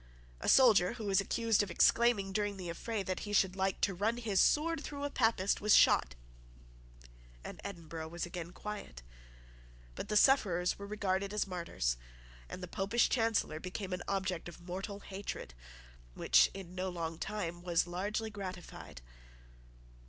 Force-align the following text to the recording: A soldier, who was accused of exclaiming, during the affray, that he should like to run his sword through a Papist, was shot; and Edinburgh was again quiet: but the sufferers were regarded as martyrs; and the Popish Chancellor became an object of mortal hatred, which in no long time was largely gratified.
A 0.39 0.49
soldier, 0.49 0.93
who 0.93 1.05
was 1.05 1.21
accused 1.21 1.61
of 1.61 1.69
exclaiming, 1.69 2.33
during 2.33 2.57
the 2.57 2.69
affray, 2.71 3.03
that 3.05 3.19
he 3.19 3.33
should 3.33 3.55
like 3.55 3.79
to 3.81 3.93
run 3.93 4.17
his 4.17 4.41
sword 4.41 4.81
through 4.83 5.03
a 5.03 5.11
Papist, 5.11 5.61
was 5.61 5.75
shot; 5.75 6.15
and 7.43 7.61
Edinburgh 7.63 8.07
was 8.07 8.25
again 8.25 8.49
quiet: 8.51 9.03
but 9.93 10.07
the 10.09 10.17
sufferers 10.17 10.79
were 10.79 10.87
regarded 10.87 11.35
as 11.35 11.45
martyrs; 11.45 11.97
and 12.49 12.63
the 12.63 12.67
Popish 12.67 13.09
Chancellor 13.09 13.59
became 13.59 13.93
an 13.93 14.01
object 14.07 14.49
of 14.49 14.59
mortal 14.65 15.01
hatred, 15.01 15.53
which 16.15 16.49
in 16.55 16.73
no 16.73 16.89
long 16.89 17.19
time 17.19 17.61
was 17.61 17.85
largely 17.85 18.31
gratified. 18.31 19.03